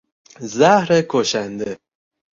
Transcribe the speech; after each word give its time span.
زهر 0.39 1.01
کشنده 1.09 1.77